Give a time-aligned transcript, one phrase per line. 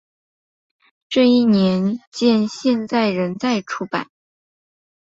[1.09, 4.07] 这一年鉴现在仍在出版。